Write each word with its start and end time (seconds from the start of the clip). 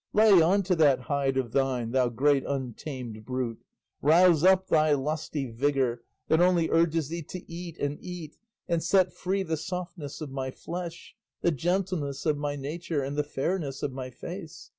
Lay 0.13 0.41
on 0.41 0.63
to 0.63 0.75
that 0.77 1.01
hide 1.01 1.37
of 1.37 1.51
thine, 1.51 1.91
thou 1.91 2.09
great 2.09 2.43
untamed 2.47 3.23
brute, 3.23 3.63
rouse 4.01 4.43
up 4.43 4.67
thy 4.67 4.93
lusty 4.93 5.45
vigour 5.45 6.01
that 6.27 6.41
only 6.41 6.71
urges 6.71 7.09
thee 7.09 7.21
to 7.29 7.45
eat 7.47 7.77
and 7.77 7.99
eat, 8.01 8.35
and 8.67 8.83
set 8.83 9.13
free 9.13 9.43
the 9.43 9.57
softness 9.57 10.19
of 10.19 10.31
my 10.31 10.49
flesh, 10.49 11.13
the 11.41 11.51
gentleness 11.51 12.25
of 12.25 12.35
my 12.35 12.55
nature, 12.55 13.03
and 13.03 13.15
the 13.15 13.23
fairness 13.23 13.83
of 13.83 13.91
my 13.93 14.09
face. 14.09 14.69